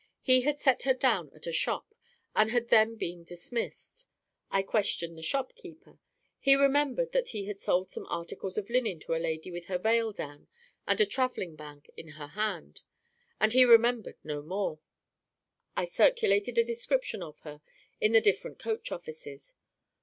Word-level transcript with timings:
He 0.23 0.41
had 0.41 0.57
set 0.59 0.81
her 0.81 0.95
down 0.95 1.29
at 1.35 1.45
a 1.45 1.51
shop, 1.51 1.93
and 2.35 2.49
had 2.49 2.69
then 2.69 2.95
been 2.95 3.23
dismissed. 3.23 4.07
I 4.49 4.63
questioned 4.63 5.15
the 5.15 5.21
shop 5.21 5.53
keeper. 5.53 5.99
He 6.39 6.55
remembered 6.55 7.11
that 7.11 7.29
he 7.29 7.45
had 7.45 7.59
sold 7.59 7.91
some 7.91 8.07
articles 8.07 8.57
of 8.57 8.67
linen 8.71 8.99
to 9.01 9.13
a 9.13 9.21
lady 9.21 9.51
with 9.51 9.65
her 9.67 9.77
veil 9.77 10.11
down 10.11 10.47
and 10.87 10.99
a 10.99 11.05
traveling 11.05 11.55
bag 11.55 11.91
in 11.95 12.13
her 12.17 12.29
hand, 12.29 12.81
and 13.39 13.53
he 13.53 13.63
remembered 13.63 14.17
no 14.23 14.41
more. 14.41 14.79
I 15.77 15.85
circulated 15.85 16.57
a 16.57 16.63
description 16.63 17.21
of 17.21 17.39
her 17.41 17.61
in 17.99 18.11
the 18.13 18.21
different 18.21 18.57
coach 18.57 18.91
offices. 18.91 19.53